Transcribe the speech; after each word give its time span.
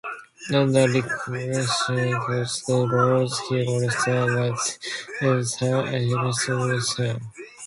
Under 0.51 0.87
Republican 0.91 1.63
caucus 1.63 2.63
rules, 2.67 3.39
he 3.41 3.63
would 3.67 3.83
have 3.83 3.93
permanently 4.03 4.47
lost 4.47 4.83
his 5.59 6.43
chairmanship 6.43 7.21
if 7.21 7.21
indicted. 7.21 7.21